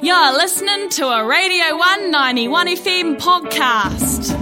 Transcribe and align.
You're 0.00 0.32
listening 0.32 0.90
to 0.90 1.08
a 1.08 1.26
Radio 1.26 1.76
191 1.76 2.66
FM 2.68 3.16
podcast. 3.16 4.38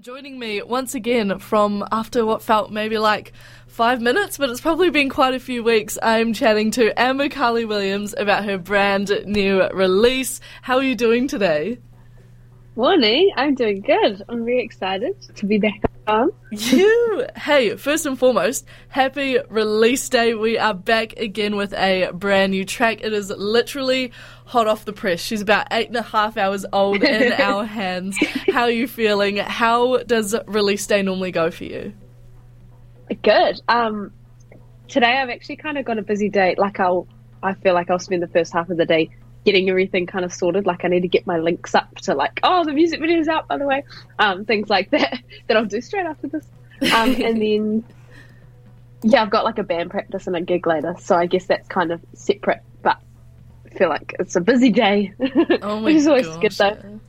Joining 0.00 0.40
me 0.40 0.60
once 0.60 0.96
again 0.96 1.38
from 1.38 1.86
after 1.92 2.26
what 2.26 2.42
felt 2.42 2.72
maybe 2.72 2.98
like 2.98 3.32
five 3.68 4.00
minutes, 4.00 4.38
but 4.38 4.50
it's 4.50 4.60
probably 4.60 4.90
been 4.90 5.08
quite 5.08 5.34
a 5.34 5.38
few 5.38 5.62
weeks. 5.62 5.98
I'm 6.02 6.32
chatting 6.32 6.72
to 6.72 7.00
Amber 7.00 7.28
Carly 7.28 7.64
Williams 7.64 8.12
about 8.18 8.44
her 8.44 8.58
brand 8.58 9.12
new 9.24 9.68
release. 9.68 10.40
How 10.62 10.78
are 10.78 10.82
you 10.82 10.96
doing 10.96 11.28
today? 11.28 11.78
Morning, 12.74 13.30
I'm 13.36 13.54
doing 13.54 13.82
good. 13.82 14.24
I'm 14.28 14.44
very 14.44 14.64
excited 14.64 15.14
to 15.36 15.46
be 15.46 15.58
back 15.58 15.80
You, 16.50 17.26
hey, 17.36 17.76
first 17.76 18.06
and 18.06 18.18
foremost, 18.18 18.66
happy 18.88 19.38
release 19.48 20.08
day. 20.08 20.34
We 20.34 20.58
are 20.58 20.74
back 20.74 21.12
again 21.14 21.56
with 21.56 21.72
a 21.74 22.10
brand 22.12 22.50
new 22.52 22.64
track. 22.64 23.02
It 23.02 23.12
is 23.12 23.30
literally 23.30 24.12
hot 24.46 24.66
off 24.66 24.84
the 24.84 24.92
press. 24.92 25.20
She's 25.20 25.40
about 25.40 25.68
eight 25.70 25.86
and 25.88 25.96
a 25.96 26.02
half 26.02 26.36
hours 26.36 26.66
old 26.72 27.04
in 27.04 27.32
our 27.40 27.64
hands. 27.64 28.16
How 28.48 28.62
are 28.62 28.70
you 28.70 28.88
feeling? 28.88 29.36
How 29.36 29.98
does 29.98 30.34
release 30.46 30.86
day 30.86 31.02
normally 31.02 31.30
go 31.30 31.50
for 31.50 31.64
you? 31.64 31.92
Good. 33.22 33.60
Um, 33.68 34.12
today 34.88 35.18
I've 35.18 35.30
actually 35.30 35.56
kind 35.56 35.78
of 35.78 35.84
got 35.84 35.98
a 35.98 36.02
busy 36.02 36.28
day. 36.28 36.56
Like 36.58 36.80
I'll, 36.80 37.06
I 37.42 37.54
feel 37.54 37.74
like 37.74 37.90
I'll 37.90 37.98
spend 37.98 38.22
the 38.22 38.28
first 38.28 38.52
half 38.52 38.70
of 38.70 38.76
the 38.76 38.86
day 38.86 39.10
getting 39.44 39.68
everything 39.70 40.06
kind 40.06 40.24
of 40.24 40.32
sorted. 40.32 40.66
Like 40.66 40.84
I 40.84 40.88
need 40.88 41.00
to 41.00 41.08
get 41.08 41.26
my 41.26 41.38
links 41.38 41.74
up 41.74 41.94
to 42.02 42.14
like, 42.14 42.40
oh, 42.42 42.64
the 42.64 42.72
music 42.72 43.00
video's 43.00 43.28
out 43.28 43.48
by 43.48 43.56
the 43.58 43.66
way, 43.66 43.84
um, 44.18 44.44
things 44.44 44.68
like 44.68 44.90
that 44.92 45.20
that 45.48 45.56
I'll 45.56 45.64
do 45.66 45.80
straight 45.80 46.06
after 46.06 46.28
this. 46.28 46.46
Um, 46.94 47.10
and 47.22 47.40
then 47.40 47.84
yeah, 49.02 49.22
I've 49.22 49.30
got 49.30 49.44
like 49.44 49.58
a 49.58 49.62
band 49.62 49.90
practice 49.90 50.26
and 50.26 50.36
a 50.36 50.40
gig 50.40 50.66
later, 50.66 50.94
so 51.00 51.16
I 51.16 51.26
guess 51.26 51.46
that's 51.46 51.68
kind 51.68 51.90
of 51.90 52.00
separate. 52.14 52.60
But 52.82 52.98
I 53.66 53.78
feel 53.78 53.88
like 53.88 54.14
it's 54.18 54.36
a 54.36 54.40
busy 54.40 54.70
day, 54.70 55.12
Oh 55.62 55.80
my 55.80 55.90
is 55.90 56.06
always 56.06 56.26
gosh. 56.26 56.40
good 56.42 56.52
though. 56.52 57.00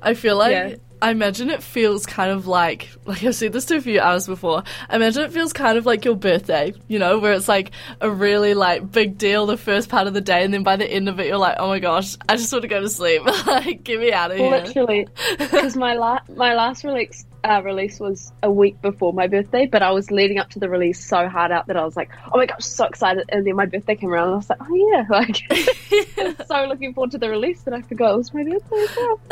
I 0.00 0.14
feel 0.14 0.36
like 0.36 0.52
Yeah. 0.52 0.74
I 1.04 1.10
imagine 1.10 1.50
it 1.50 1.62
feels 1.62 2.06
kind 2.06 2.30
of 2.30 2.46
like 2.46 2.88
like 3.04 3.22
I've 3.22 3.34
said 3.34 3.52
this 3.52 3.66
to 3.66 3.76
a 3.76 3.80
few 3.82 4.00
hours 4.00 4.26
before. 4.26 4.62
I 4.88 4.96
imagine 4.96 5.22
it 5.22 5.32
feels 5.32 5.52
kind 5.52 5.76
of 5.76 5.84
like 5.84 6.02
your 6.06 6.16
birthday, 6.16 6.72
you 6.88 6.98
know, 6.98 7.18
where 7.18 7.34
it's 7.34 7.46
like 7.46 7.72
a 8.00 8.10
really 8.10 8.54
like 8.54 8.90
big 8.90 9.18
deal 9.18 9.44
the 9.44 9.58
first 9.58 9.90
part 9.90 10.06
of 10.06 10.14
the 10.14 10.22
day, 10.22 10.42
and 10.42 10.54
then 10.54 10.62
by 10.62 10.76
the 10.76 10.90
end 10.90 11.10
of 11.10 11.20
it, 11.20 11.26
you're 11.26 11.36
like, 11.36 11.56
oh 11.58 11.68
my 11.68 11.78
gosh, 11.78 12.16
I 12.26 12.36
just 12.36 12.50
want 12.50 12.62
to 12.62 12.68
go 12.68 12.80
to 12.80 12.88
sleep. 12.88 13.22
like, 13.46 13.84
get 13.84 14.00
me 14.00 14.14
out 14.14 14.30
of 14.30 14.38
here. 14.38 14.50
Literally, 14.50 15.06
because 15.38 15.76
my 15.76 15.92
la- 15.92 16.20
my 16.34 16.54
last 16.54 16.84
release 16.84 17.26
uh, 17.44 17.62
release 17.62 18.00
was 18.00 18.32
a 18.42 18.50
week 18.50 18.80
before 18.80 19.12
my 19.12 19.26
birthday, 19.26 19.66
but 19.66 19.82
I 19.82 19.90
was 19.90 20.10
leading 20.10 20.38
up 20.38 20.50
to 20.50 20.58
the 20.58 20.68
release 20.68 21.04
so 21.04 21.28
hard 21.28 21.52
out 21.52 21.66
that 21.66 21.76
I 21.76 21.84
was 21.84 21.96
like, 21.96 22.10
oh 22.32 22.38
my 22.38 22.46
gosh, 22.46 22.64
so 22.64 22.86
excited! 22.86 23.24
And 23.28 23.46
then 23.46 23.54
my 23.54 23.66
birthday 23.66 23.94
came 23.94 24.10
around, 24.10 24.28
and 24.28 24.34
I 24.34 24.36
was 24.38 24.50
like, 24.50 24.58
oh 24.62 24.74
yeah, 24.74 25.04
like 25.10 26.46
so 26.46 26.64
looking 26.64 26.94
forward 26.94 27.10
to 27.12 27.18
the 27.18 27.28
release 27.28 27.62
that 27.62 27.74
I 27.74 27.82
forgot 27.82 28.14
it 28.14 28.16
was 28.16 28.32
my 28.34 28.44
birthday 28.44 28.76
as 28.76 28.96
well. 28.96 29.20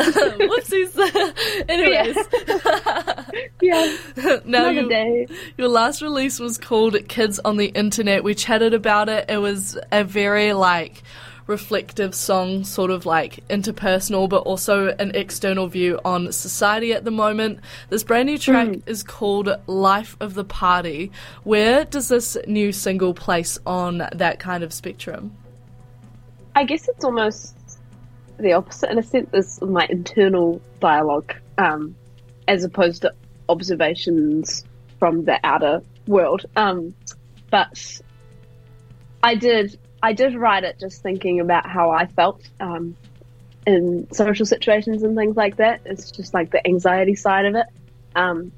Whoopsies. 0.48 1.68
Anyways, 1.68 2.16
Yeah, 3.62 3.96
now 4.44 4.68
another 4.68 4.88
day. 4.88 5.26
Your 5.56 5.68
last 5.68 6.02
release 6.02 6.38
was 6.38 6.58
called 6.58 6.96
Kids 7.08 7.38
on 7.38 7.56
the 7.56 7.66
Internet. 7.66 8.24
We 8.24 8.34
chatted 8.34 8.74
about 8.74 9.08
it. 9.08 9.30
It 9.30 9.38
was 9.38 9.78
a 9.90 10.04
very 10.04 10.52
like 10.52 11.02
reflective 11.46 12.14
song, 12.14 12.64
sort 12.64 12.90
of 12.90 13.06
like 13.06 13.46
interpersonal, 13.48 14.28
but 14.28 14.42
also 14.42 14.88
an 14.98 15.12
external 15.14 15.66
view 15.66 16.00
on 16.04 16.32
society 16.32 16.92
at 16.92 17.04
the 17.04 17.10
moment. 17.10 17.60
This 17.88 18.04
brand 18.04 18.26
new 18.26 18.38
track 18.38 18.76
is 18.86 19.02
called 19.02 19.48
Life 19.66 20.16
of 20.20 20.34
the 20.34 20.44
Party. 20.44 21.10
Where 21.44 21.84
does 21.84 22.08
this 22.08 22.36
new 22.46 22.72
single 22.72 23.14
place 23.14 23.58
on 23.66 24.08
that 24.12 24.38
kind 24.38 24.62
of 24.62 24.72
spectrum? 24.72 25.36
I 26.54 26.64
guess 26.64 26.88
it's 26.88 27.04
almost 27.04 27.56
the 28.38 28.52
opposite 28.52 28.90
in 28.90 28.98
a 28.98 29.02
sense. 29.02 29.30
Is 29.32 29.60
my 29.62 29.86
internal 29.88 30.60
dialogue, 30.80 31.34
um, 31.58 31.94
as 32.48 32.64
opposed 32.64 33.02
to 33.02 33.14
observations 33.48 34.64
from 34.98 35.24
the 35.24 35.38
outer 35.44 35.82
world. 36.06 36.44
Um, 36.56 36.94
but 37.50 38.00
I 39.22 39.34
did, 39.34 39.78
I 40.02 40.12
did 40.12 40.34
write 40.34 40.64
it 40.64 40.78
just 40.80 41.02
thinking 41.02 41.40
about 41.40 41.68
how 41.68 41.90
I 41.90 42.06
felt 42.06 42.42
um, 42.58 42.96
in 43.66 44.08
social 44.12 44.46
situations 44.46 45.02
and 45.02 45.16
things 45.16 45.36
like 45.36 45.56
that. 45.56 45.82
It's 45.84 46.10
just 46.10 46.34
like 46.34 46.50
the 46.50 46.66
anxiety 46.66 47.14
side 47.14 47.46
of 47.46 47.54
it. 47.54 47.66
Um, 48.16 48.52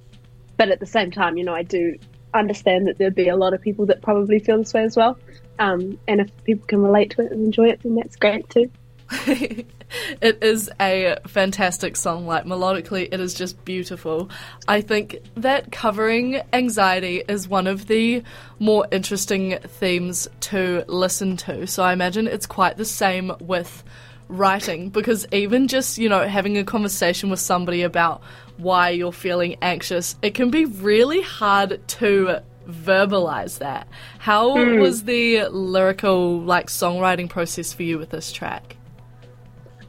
but 0.57 0.71
at 0.71 0.81
the 0.81 0.87
same 0.87 1.11
time, 1.11 1.37
you 1.37 1.45
know, 1.45 1.55
I 1.55 1.63
do 1.63 1.99
understand 2.33 2.89
that 2.89 2.99
there'd 2.99 3.15
be 3.15 3.29
a 3.29 3.37
lot 3.37 3.55
of 3.55 3.61
people 3.61 3.87
that 3.87 4.03
probably 4.03 4.39
feel 4.39 4.59
this 4.59 4.73
way 4.73 4.85
as 4.85 4.97
well. 4.97 5.19
Um, 5.59 5.99
and 6.09 6.21
if 6.21 6.45
people 6.45 6.67
can 6.67 6.83
relate 6.83 7.11
to 7.11 7.23
it 7.23 7.33
and 7.33 7.45
enjoy 7.45 7.69
it, 7.69 7.83
then 7.83 7.95
that's 7.95 8.17
great 8.17 8.49
too. 8.49 8.71
it 9.27 10.39
is 10.43 10.71
a 10.81 11.17
fantastic 11.27 11.97
song. 11.97 12.27
Like 12.27 12.45
melodically, 12.45 13.09
it 13.11 13.21
is 13.21 13.35
just 13.35 13.65
beautiful. 13.65 14.31
I 14.67 14.81
think 14.81 15.19
that 15.37 15.73
covering 15.73 16.41
anxiety 16.53 17.23
is 17.29 17.49
one 17.49 17.67
of 17.67 17.87
the 17.87 18.23
more 18.59 18.87
interesting 18.91 19.59
themes 19.59 20.29
to 20.41 20.85
listen 20.89 21.37
to. 21.39 21.67
So 21.67 21.83
I 21.83 21.93
imagine 21.93 22.27
it's 22.27 22.47
quite 22.47 22.77
the 22.77 22.85
same 22.85 23.33
with 23.41 23.85
writing 24.29 24.89
because 24.89 25.27
even 25.33 25.69
just, 25.69 25.99
you 25.99 26.09
know, 26.09 26.27
having 26.27 26.57
a 26.57 26.65
conversation 26.65 27.31
with 27.31 27.41
somebody 27.41 27.83
about 27.83 28.23
why 28.57 28.91
you're 28.91 29.13
feeling 29.13 29.57
anxious, 29.61 30.17
it 30.23 30.35
can 30.35 30.51
be 30.51 30.65
really 30.65 31.21
hard 31.21 31.87
to 31.89 32.41
verbalize 32.69 33.59
that. 33.59 33.89
How 34.19 34.57
hmm. 34.57 34.81
was 34.81 35.05
the 35.05 35.47
lyrical 35.49 36.41
like 36.41 36.69
songwriting 36.69 37.29
process 37.29 37.73
for 37.73 37.83
you 37.83 37.99
with 37.99 38.11
this 38.11 38.33
track? 38.33 38.74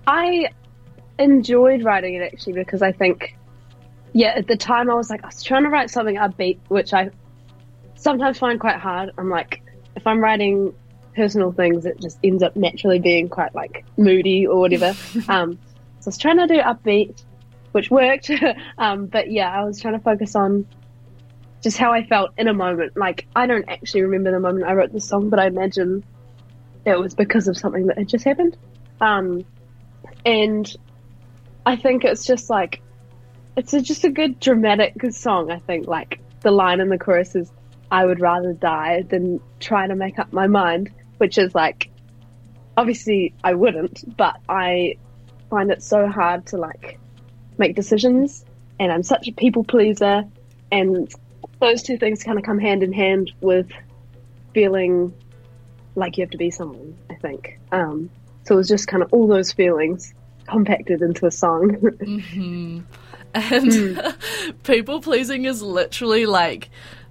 I 0.08 0.50
enjoyed 1.18 1.84
writing 1.84 2.16
it 2.16 2.22
actually 2.22 2.54
because 2.54 2.82
I 2.82 2.92
think, 2.92 3.38
yeah, 4.14 4.34
at 4.36 4.48
the 4.48 4.58
time 4.58 4.90
I 4.90 4.96
was 4.96 5.10
like, 5.10 5.24
I 5.24 5.28
was 5.28 5.44
trying 5.44 5.64
to 5.64 5.70
write 5.70 5.90
something 5.90 6.16
upbeat, 6.16 6.60
which 6.68 6.94
I 6.94 7.12
sometimes 7.96 8.38
find 8.38 8.60
quite 8.60 8.78
hard. 8.78 9.12
I'm 9.18 9.30
like, 9.30 9.62
if 9.96 10.06
I'm 10.06 10.20
writing 10.20 10.74
personal 11.16 11.52
things, 11.52 11.86
it 11.86 12.00
just 12.00 12.20
ends 12.24 12.44
up 12.44 12.56
naturally 12.56 13.00
being 13.00 13.30
quite 13.30 13.56
like 13.56 13.86
moody 13.98 14.46
or 14.46 14.60
whatever. 14.60 14.96
um, 15.30 15.58
so 16.00 16.08
I 16.08 16.10
was 16.10 16.18
trying 16.18 16.38
to 16.38 16.48
do 16.48 16.60
upbeat, 16.62 17.24
which 17.72 17.90
worked. 17.90 18.30
um, 18.78 19.08
but 19.08 19.32
yeah, 19.32 19.50
I 19.50 19.64
was 19.64 19.82
trying 19.82 19.96
to 19.96 20.00
focus 20.00 20.36
on 20.36 20.68
just 21.64 21.78
how 21.78 21.92
I 21.92 22.06
felt 22.06 22.32
in 22.38 22.48
a 22.48 22.54
moment. 22.54 22.96
Like, 22.96 23.26
I 23.36 23.48
don't 23.48 23.68
actually 23.68 24.04
remember 24.04 24.32
the 24.32 24.40
moment 24.40 24.66
I 24.66 24.74
wrote 24.74 24.94
the 24.94 25.02
song, 25.02 25.30
but 25.30 25.40
I 25.40 25.48
imagine 25.48 26.04
it 26.86 27.00
was 27.00 27.16
because 27.16 27.48
of 27.48 27.58
something 27.58 27.88
that 27.88 27.98
had 27.98 28.08
just 28.08 28.24
happened. 28.24 28.56
Um, 29.02 29.44
and 30.26 30.76
I 31.66 31.76
think 31.76 32.04
it's 32.04 32.26
just 32.26 32.50
like 32.50 32.82
it's 33.56 33.74
a, 33.74 33.82
just 33.82 34.04
a 34.04 34.10
good 34.10 34.40
dramatic 34.40 34.96
song. 35.12 35.52
I 35.52 35.60
think 35.60 35.88
like 35.88 36.20
the 36.42 36.52
line 36.52 36.80
in 36.80 36.90
the 36.90 36.98
chorus 36.98 37.36
is 37.36 37.52
"I 37.92 38.06
would 38.06 38.20
rather 38.20 38.54
die 38.54 39.04
than 39.04 39.40
try 39.60 39.88
to 39.88 39.96
make 39.96 40.20
up 40.20 40.34
my 40.34 40.48
mind," 40.48 40.92
which 41.18 41.38
is 41.38 41.56
like 41.56 41.90
obviously 42.76 43.34
I 43.44 43.54
wouldn't, 43.54 44.18
but 44.18 44.38
I 44.50 44.98
find 45.50 45.72
it 45.72 45.82
so 45.82 46.08
hard 46.08 46.48
to 46.48 46.58
like 46.58 47.00
make 47.58 47.76
decisions, 47.76 48.44
and 48.80 48.92
I'm 48.92 49.04
such 49.04 49.28
a 49.28 49.32
people 49.32 49.64
pleaser, 49.64 50.24
and 50.72 51.14
those 51.62 51.84
two 51.84 51.98
things 51.98 52.24
kind 52.24 52.38
of 52.38 52.44
come 52.44 52.60
hand 52.60 52.84
in 52.84 52.92
hand 52.92 53.32
with 53.42 53.70
feeling 54.54 55.14
like 55.96 56.18
you 56.18 56.24
have 56.24 56.32
to 56.32 56.38
be 56.38 56.52
someone. 56.52 56.98
I 57.10 57.16
think. 57.16 57.60
Um, 57.72 58.10
so 58.46 58.56
it 58.56 58.58
was 58.58 58.68
just 58.68 58.88
kind 58.88 59.04
of 59.04 59.12
all 59.14 59.28
those 59.28 59.52
feelings 59.52 60.14
compacted 60.48 61.02
into 61.02 61.26
a 61.26 61.32
song. 61.32 61.76
And 63.34 64.16
people 64.64 65.02
pleasing 65.02 65.44
is 65.46 65.62
literally 65.62 66.26
like 66.26 66.70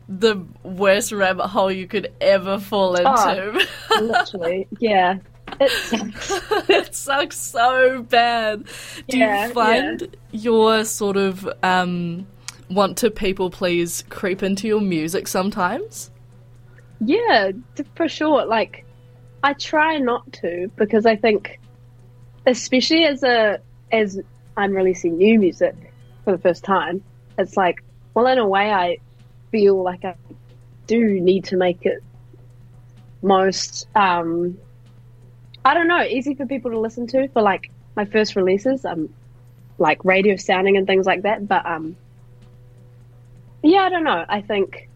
the 0.08 0.36
worst 0.62 1.12
rabbit 1.12 1.48
hole 1.48 1.70
you 1.70 1.86
could 1.86 2.12
ever 2.20 2.58
fall 2.58 2.94
into. 2.96 3.66
Literally, 4.00 4.66
yeah. 4.78 5.18
It 5.60 5.70
sucks. 5.78 6.30
it 6.70 6.94
sucks 6.94 7.38
so 7.38 8.02
bad. 8.02 8.64
Do 9.08 9.18
Yeah, 9.18 9.48
you 9.48 9.52
find 9.52 10.16
your 10.32 10.84
sort 10.86 11.16
of 11.18 11.46
um, 11.62 12.26
want 12.70 12.96
to 12.98 13.10
people 13.10 13.50
please 13.50 14.04
creep 14.08 14.42
into 14.42 14.66
your 14.66 14.80
music 14.80 15.28
sometimes? 15.28 16.10
Yeah, 17.00 17.52
for 17.96 18.08
sure. 18.08 18.46
Like, 18.46 18.86
I 19.44 19.52
try 19.52 19.98
not 19.98 20.32
to 20.40 20.70
because 20.74 21.04
I 21.04 21.16
think, 21.16 21.60
especially 22.46 23.04
as 23.04 23.22
a 23.22 23.58
as 23.92 24.18
I'm 24.56 24.72
releasing 24.72 25.18
new 25.18 25.38
music 25.38 25.74
for 26.24 26.32
the 26.32 26.38
first 26.38 26.64
time, 26.64 27.04
it's 27.36 27.54
like, 27.54 27.84
well, 28.14 28.26
in 28.26 28.38
a 28.38 28.48
way, 28.48 28.72
I 28.72 29.00
feel 29.52 29.82
like 29.82 30.02
I 30.02 30.14
do 30.86 31.20
need 31.20 31.44
to 31.44 31.58
make 31.58 31.84
it 31.84 32.02
most, 33.20 33.86
um, 33.94 34.56
I 35.62 35.74
don't 35.74 35.88
know, 35.88 36.02
easy 36.02 36.34
for 36.34 36.46
people 36.46 36.70
to 36.70 36.80
listen 36.80 37.06
to 37.08 37.28
for 37.28 37.42
like 37.42 37.70
my 37.96 38.06
first 38.06 38.36
releases, 38.36 38.86
um, 38.86 39.12
like 39.76 40.06
radio 40.06 40.36
sounding 40.36 40.78
and 40.78 40.86
things 40.86 41.04
like 41.04 41.20
that. 41.24 41.46
But 41.46 41.66
um, 41.66 41.96
yeah, 43.62 43.80
I 43.80 43.90
don't 43.90 44.04
know. 44.04 44.24
I 44.26 44.40
think 44.40 44.88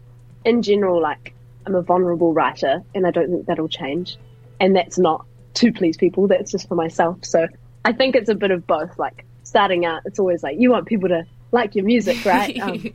in 0.43 0.63
general, 0.63 0.99
like 0.99 1.35
I'm 1.67 1.75
a 1.75 1.83
vulnerable 1.83 2.33
writer, 2.33 2.81
and 2.95 3.05
I 3.05 3.11
don't 3.11 3.29
think 3.29 3.45
that'll 3.45 3.69
change. 3.69 4.17
And 4.59 4.75
that's 4.75 4.97
not 4.97 5.25
to 5.55 5.71
please 5.71 5.97
people. 5.97 6.27
That's 6.27 6.51
just 6.51 6.67
for 6.67 6.75
myself. 6.75 7.23
So 7.23 7.47
I 7.85 7.93
think 7.93 8.15
it's 8.15 8.29
a 8.29 8.35
bit 8.35 8.51
of 8.51 8.67
both. 8.67 8.97
Like 8.97 9.25
starting 9.43 9.85
out, 9.85 10.01
it's 10.05 10.19
always 10.19 10.43
like 10.43 10.59
you 10.59 10.71
want 10.71 10.87
people 10.87 11.09
to 11.09 11.25
like 11.51 11.75
your 11.75 11.85
music, 11.85 12.23
right? 12.25 12.59
Um, 12.59 12.91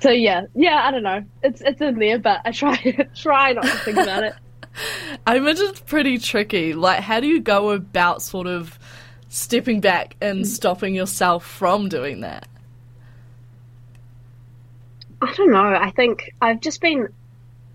so 0.00 0.10
yeah, 0.10 0.46
yeah. 0.54 0.82
I 0.84 0.90
don't 0.90 1.02
know. 1.02 1.24
It's 1.42 1.60
it's 1.60 1.80
in 1.80 1.98
there, 1.98 2.18
but 2.18 2.40
I 2.44 2.52
try 2.52 2.76
try 3.14 3.52
not 3.52 3.64
to 3.64 3.76
think 3.78 3.98
about 3.98 4.24
it. 4.24 4.34
I 5.26 5.36
imagine 5.36 5.68
it's 5.68 5.80
pretty 5.80 6.18
tricky. 6.18 6.72
Like, 6.72 7.00
how 7.00 7.20
do 7.20 7.26
you 7.26 7.40
go 7.40 7.70
about 7.70 8.22
sort 8.22 8.46
of 8.46 8.78
stepping 9.28 9.80
back 9.80 10.16
and 10.20 10.46
stopping 10.46 10.94
yourself 10.94 11.44
from 11.44 11.88
doing 11.88 12.20
that? 12.20 12.48
I 15.20 15.32
don't 15.34 15.52
know. 15.52 15.74
I 15.74 15.90
think 15.90 16.34
I've 16.40 16.60
just 16.60 16.80
been. 16.80 17.08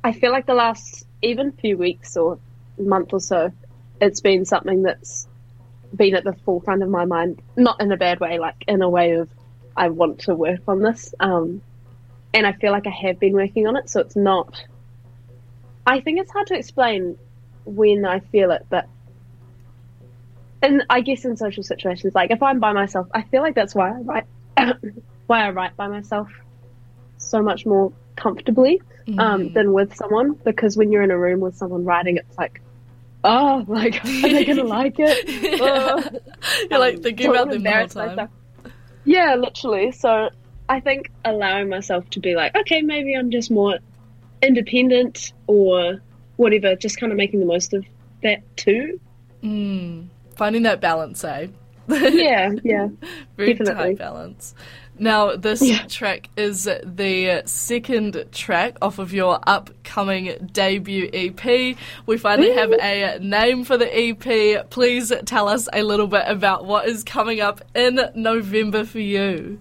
I 0.04 0.12
feel 0.12 0.31
like 0.31 0.46
the 0.46 0.54
last 0.54 1.06
even 1.22 1.52
few 1.54 1.78
weeks 1.78 2.16
or 2.18 2.40
month 2.77 3.13
or 3.13 3.19
so, 3.19 3.51
it's 4.01 4.21
been 4.21 4.45
something 4.45 4.83
that's 4.83 5.27
been 5.95 6.15
at 6.15 6.24
the 6.24 6.33
forefront 6.45 6.83
of 6.83 6.89
my 6.89 7.06
mind. 7.06 7.41
Not 7.56 7.81
in 7.81 7.91
a 7.91 7.97
bad 7.97 8.19
way, 8.19 8.39
like 8.39 8.63
in 8.68 8.81
a 8.81 8.89
way 8.89 9.13
of 9.13 9.29
I 9.75 9.89
want 9.89 10.21
to 10.21 10.35
work 10.35 10.62
on 10.68 10.81
this. 10.81 11.13
Um, 11.19 11.62
and 12.33 12.45
I 12.45 12.53
feel 12.53 12.71
like 12.71 12.88
I 12.88 13.07
have 13.07 13.19
been 13.19 13.33
working 13.33 13.68
on 13.68 13.77
it, 13.77 13.89
so 13.89 14.01
it's 14.01 14.15
not. 14.15 14.63
I 15.85 16.01
think 16.01 16.19
it's 16.19 16.31
hard 16.31 16.47
to 16.47 16.56
explain 16.57 17.18
when 17.65 18.06
I 18.06 18.19
feel 18.19 18.51
it, 18.51 18.65
but 18.69 18.88
and 20.62 20.83
I 20.89 21.01
guess 21.01 21.24
in 21.25 21.38
social 21.38 21.63
situations, 21.63 22.15
like 22.15 22.31
if 22.31 22.41
I'm 22.41 22.59
by 22.59 22.74
myself, 22.74 23.07
I 23.13 23.21
feel 23.24 23.41
like 23.41 23.56
that's 23.56 23.75
why 23.75 23.89
I 23.89 24.01
write, 24.01 24.25
why 25.27 25.45
I 25.45 25.51
write 25.51 25.77
by 25.77 25.88
myself 25.88 26.29
so 27.18 27.41
much 27.41 27.65
more 27.65 27.94
comfortably 28.15 28.81
um, 29.18 29.53
than 29.53 29.71
with 29.71 29.95
someone. 29.95 30.33
Because 30.33 30.75
when 30.75 30.91
you're 30.91 31.03
in 31.03 31.12
a 31.12 31.18
room 31.18 31.39
with 31.39 31.56
someone 31.56 31.85
writing, 31.85 32.18
it's 32.18 32.38
like, 32.38 32.62
oh, 33.24 33.66
like 33.68 34.04
are 34.06 34.08
they 34.08 34.46
gonna 34.46 34.64
like 34.80 34.96
it? 34.98 35.60
Oh. 35.62 36.04
You're 36.69 36.80
like 36.80 36.96
Um, 36.98 37.02
thinking 37.04 37.30
about 37.30 37.50
them 37.50 37.64
the 37.64 37.72
whole 37.72 37.88
time. 37.88 38.08
myself. 38.16 38.30
Yeah, 39.06 39.36
literally. 39.36 39.92
So 39.92 40.30
I 40.69 40.80
think 40.81 41.12
allowing 41.24 41.69
myself 41.69 42.10
to 42.12 42.19
be 42.19 42.36
like, 42.36 42.56
okay, 42.56 42.81
maybe 42.81 43.16
I'm 43.16 43.31
just 43.31 43.50
more 43.52 43.80
independent 44.42 45.34
or 45.48 46.02
whatever, 46.36 46.75
just 46.75 47.00
kind 47.00 47.12
of 47.12 47.18
making 47.18 47.40
the 47.40 47.46
most 47.46 47.74
of 47.74 47.86
that 48.24 48.40
too. 48.58 49.00
Mm, 49.44 50.08
finding 50.36 50.63
that 50.63 50.81
balance, 50.81 51.24
eh? 51.24 51.48
Yeah, 51.90 52.52
yeah. 52.63 52.90
Very 53.38 53.54
Definitely. 53.54 53.96
tight 53.96 53.98
balance. 53.98 54.54
Now, 55.00 55.36
this 55.36 55.62
Yeah. 55.62 55.86
track 55.88 56.30
is 56.36 56.64
the 56.64 57.44
second 57.46 58.26
track 58.32 58.78
off 58.82 59.00
of 59.00 59.14
your 59.14 59.40
upcoming 59.46 60.50
debut 60.52 61.10
EP. 61.14 61.76
We 62.06 62.18
finally 62.18 62.54
have 62.54 62.72
a 62.72 63.20
name 63.20 63.64
for 63.64 63.78
the 63.78 63.86
EP. 63.88 64.64
Please 64.70 65.14
tell 65.26 65.48
us 65.48 65.68
a 65.72 65.84
little 65.84 66.08
bit 66.08 66.24
about 66.28 66.66
what 66.66 66.88
is 66.88 67.04
coming 67.04 67.40
up 67.42 67.62
in 67.76 68.00
November 68.16 68.86
for 68.86 69.00
you. 69.00 69.60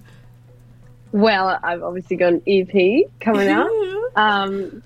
Well, 1.13 1.59
I've 1.63 1.83
obviously 1.83 2.17
got 2.17 2.33
an 2.35 2.43
EP 2.47 3.05
coming 3.21 3.49
out. 3.49 3.69
Um, 4.17 4.83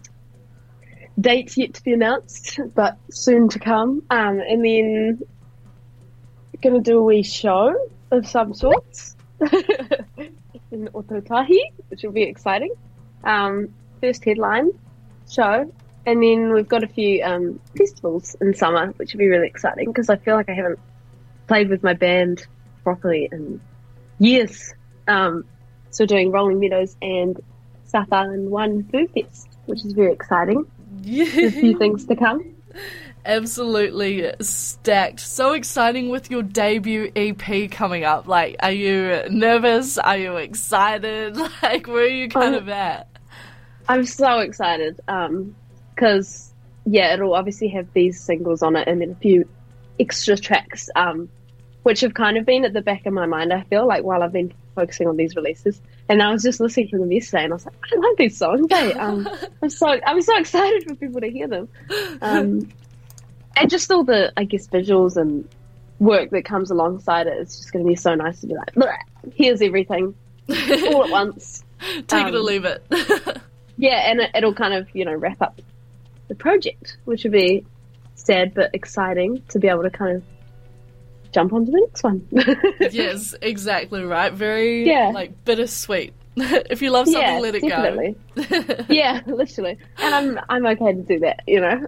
dates 1.21 1.57
yet 1.57 1.75
to 1.75 1.85
be 1.85 1.93
announced, 1.93 2.59
but 2.75 2.97
soon 3.13 3.49
to 3.51 3.61
come. 3.61 4.03
Um, 4.11 4.41
and 4.41 4.65
then 4.65 5.21
going 6.61 6.75
to 6.75 6.81
do 6.81 6.99
a 6.99 7.03
wee 7.05 7.23
show 7.23 7.73
of 8.11 8.27
some 8.27 8.53
sorts 8.53 9.15
in 10.71 10.89
Ōtautahi, 10.89 11.59
which 11.89 12.03
will 12.03 12.13
be 12.13 12.23
exciting. 12.23 12.73
Um, 13.25 13.75
first 14.01 14.25
headline 14.25 14.71
show. 15.31 15.73
And 16.07 16.23
then 16.23 16.53
we've 16.53 16.69
got 16.69 16.83
a 16.83 16.89
few 16.89 17.23
um, 17.23 17.61
festivals 17.77 18.35
in 18.41 18.55
summer, 18.55 18.89
which 18.97 19.13
will 19.13 19.19
be 19.19 19.29
really 19.29 19.47
exciting 19.47 19.87
because 19.87 20.09
I 20.09 20.17
feel 20.17 20.35
like 20.35 20.49
I 20.49 20.55
haven't 20.55 20.79
played 21.47 21.69
with 21.69 21.83
my 21.83 21.93
band 21.93 22.47
properly 22.83 23.29
in 23.31 23.61
years. 24.19 24.75
Um, 25.07 25.45
so 25.91 26.07
doing 26.07 26.31
Rolling 26.31 26.59
Meadows 26.59 26.97
and 27.03 27.39
South 27.85 28.13
Island 28.13 28.51
One 28.51 28.85
Food 28.85 29.11
Fest, 29.13 29.49
which 29.67 29.85
is 29.85 29.93
very 29.93 30.13
exciting. 30.13 30.65
There's 31.03 31.57
a 31.57 31.61
few 31.61 31.77
things 31.77 32.07
to 32.07 32.17
come. 32.17 32.55
Absolutely 33.25 34.33
stacked. 34.41 35.21
So 35.21 35.53
exciting 35.53 36.09
with 36.09 36.31
your 36.31 36.43
debut 36.43 37.13
EP 37.15 37.71
coming 37.71 38.05
up. 38.05 38.27
Like, 38.27 38.57
are 38.61 38.73
you 38.73 39.23
nervous? 39.31 39.99
Are 39.99 40.17
you 40.19 40.37
excited? 40.37 41.37
Like, 41.63 41.87
where 41.87 42.05
are 42.05 42.07
you 42.07 42.29
kind 42.29 42.55
Um, 42.55 42.63
of 42.63 42.69
at? 42.71 43.09
I'm 43.89 44.05
so 44.07 44.39
excited 44.39 44.99
because, 45.95 46.53
yeah, 46.87 47.13
it'll 47.13 47.35
obviously 47.35 47.69
have 47.69 47.93
these 47.93 48.21
singles 48.21 48.63
on 48.63 48.77
it 48.77 48.89
and 48.89 49.01
then 49.01 49.11
a 49.11 49.15
few 49.17 49.49
extra 49.99 50.37
tracks, 50.37 50.89
um, 50.97 51.29
which 51.83 52.01
have 52.01 52.15
kind 52.15 52.39
of 52.39 52.47
been 52.47 52.65
at 52.65 52.73
the 52.73 52.81
back 52.81 53.05
of 53.07 53.13
my 53.13 53.27
mind, 53.27 53.53
I 53.53 53.63
feel, 53.65 53.87
like 53.87 54.03
while 54.05 54.23
I've 54.23 54.33
been 54.33 54.53
focusing 54.75 55.07
on 55.09 55.17
these 55.17 55.37
releases. 55.37 55.81
And 56.09 56.23
I 56.23 56.31
was 56.33 56.43
just 56.43 56.59
listening 56.61 56.89
to 56.89 56.99
them 56.99 57.13
yesterday 57.13 57.45
and 57.45 57.53
I 57.53 57.57
was 57.57 57.67
like, 57.67 57.75
I 57.93 57.97
love 57.97 58.17
these 58.17 58.37
songs. 58.37 58.67
Hey, 58.71 58.93
um, 58.95 59.29
I'm 59.63 59.71
so 59.71 59.87
I'm 59.89 60.23
so 60.23 60.37
excited 60.39 60.85
for 60.89 60.95
people 60.95 61.21
to 61.21 61.29
hear 61.31 61.47
them. 61.49 61.69
Um, 62.23 62.69
and 63.57 63.69
just 63.71 63.91
all 63.91 64.05
the, 64.05 64.33
I 64.37 64.45
guess, 64.45 64.67
visuals 64.69 65.17
and 65.17 65.49
work 65.99 66.31
that 66.31 66.45
comes 66.45 66.71
alongside. 66.71 67.27
It's 67.27 67.57
just 67.59 67.73
going 67.73 67.85
to 67.85 67.89
be 67.89 67.97
so 67.97 68.15
nice 68.15 68.41
to 68.41 68.47
be 68.47 68.55
like, 68.55 68.73
"Bleh, 68.75 68.97
here's 69.35 69.61
everything 69.63 70.15
all 70.49 71.05
at 71.05 71.11
once. 71.11 71.63
Take 72.09 72.27
it 72.29 72.35
or 72.35 72.39
um, 72.39 72.45
leave 72.45 72.65
it. 72.65 72.83
Yeah, 73.77 74.11
and 74.11 74.21
it, 74.21 74.31
it'll 74.35 74.53
kind 74.53 74.75
of, 74.75 74.89
you 74.95 75.07
know, 75.07 75.15
wrap 75.15 75.41
up 75.41 75.59
the 76.29 76.35
project, 76.35 76.99
which 77.07 77.23
would 77.25 77.33
be 77.33 77.65
sad 78.15 78.53
but 78.53 78.75
exciting 78.75 79.43
to 79.49 79.59
be 79.59 79.69
able 79.69 79.85
to 79.85 79.91
kind 79.91 80.17
of 80.19 80.23
jump 81.33 81.55
onto 81.55 81.73
the 81.73 81.81
next 81.81 82.03
one. 82.05 82.29
yes, 82.93 83.35
exactly 83.41 84.05
right. 84.05 84.35
Very 84.35 84.87
Yeah. 84.87 85.13
like 85.15 85.47
bittersweet. 85.47 86.13
if 86.37 86.83
you 86.83 86.91
love 86.91 87.07
something, 87.09 87.23
yeah, 87.23 87.39
let 87.39 87.55
it 87.55 87.63
definitely. 87.67 88.17
go. 88.37 88.85
yeah, 88.91 89.23
literally. 89.27 89.79
And 89.97 90.15
I'm 90.15 90.41
I'm 90.51 90.67
okay 90.67 90.93
to 90.93 91.03
do 91.03 91.19
that, 91.21 91.41
you 91.47 91.61
know. 91.61 91.87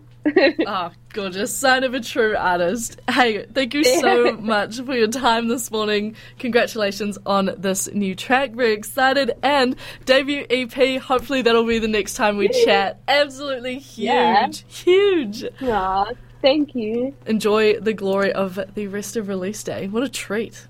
oh, 0.66 0.90
gorgeous. 1.12 1.54
Sign 1.54 1.84
of 1.84 1.94
a 1.94 2.00
true 2.00 2.36
artist. 2.36 3.00
Hey, 3.08 3.46
thank 3.46 3.74
you 3.74 3.84
so 3.84 4.32
much 4.40 4.80
for 4.80 4.94
your 4.94 5.08
time 5.08 5.48
this 5.48 5.70
morning. 5.70 6.16
Congratulations 6.38 7.18
on 7.26 7.54
this 7.58 7.92
new 7.92 8.14
track. 8.14 8.52
Very 8.52 8.72
excited. 8.72 9.32
And 9.42 9.76
debut 10.04 10.46
EP, 10.50 11.00
hopefully 11.00 11.42
that'll 11.42 11.66
be 11.66 11.78
the 11.78 11.88
next 11.88 12.14
time 12.14 12.36
we 12.36 12.48
chat. 12.48 13.00
Absolutely 13.08 13.78
huge. 13.78 14.04
Yeah. 14.04 14.50
Huge. 14.68 15.44
Aw, 15.62 16.06
thank 16.40 16.74
you. 16.74 17.14
Enjoy 17.26 17.78
the 17.78 17.92
glory 17.92 18.32
of 18.32 18.58
the 18.74 18.86
rest 18.86 19.16
of 19.16 19.28
release 19.28 19.62
day. 19.62 19.88
What 19.88 20.02
a 20.02 20.08
treat. 20.08 20.66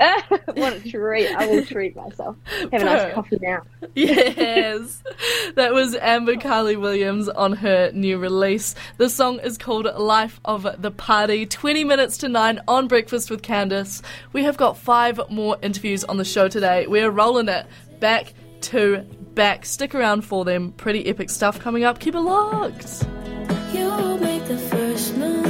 what 0.54 0.72
a 0.72 0.80
treat. 0.88 1.28
I 1.28 1.46
will 1.46 1.64
treat 1.64 1.94
myself. 1.94 2.36
Have 2.72 2.72
a 2.72 2.84
nice 2.84 3.14
coffee 3.14 3.38
now. 3.42 3.62
Yes. 3.94 5.02
that 5.56 5.74
was 5.74 5.94
Amber 5.96 6.36
Carly 6.36 6.76
Williams 6.76 7.28
on 7.28 7.52
her 7.52 7.90
new 7.92 8.18
release. 8.18 8.74
The 8.96 9.10
song 9.10 9.40
is 9.40 9.58
called 9.58 9.84
Life 9.84 10.40
of 10.44 10.66
the 10.80 10.90
Party. 10.90 11.44
20 11.44 11.84
minutes 11.84 12.16
to 12.18 12.28
9 12.28 12.60
on 12.66 12.88
Breakfast 12.88 13.30
with 13.30 13.42
Candice. 13.42 14.00
We 14.32 14.44
have 14.44 14.56
got 14.56 14.78
five 14.78 15.20
more 15.28 15.58
interviews 15.60 16.04
on 16.04 16.16
the 16.16 16.24
show 16.24 16.48
today. 16.48 16.86
We 16.86 17.00
are 17.00 17.10
rolling 17.10 17.48
it 17.48 17.66
back 17.98 18.32
to 18.62 19.02
back. 19.34 19.66
Stick 19.66 19.94
around 19.94 20.22
for 20.22 20.46
them. 20.46 20.72
Pretty 20.72 21.06
epic 21.06 21.28
stuff 21.28 21.58
coming 21.58 21.84
up. 21.84 21.98
Keep 21.98 22.14
it 22.14 22.20
locked. 22.20 23.06
You 23.74 24.18
make 24.18 24.44
the 24.46 24.56
first 24.56 25.16
move 25.16 25.49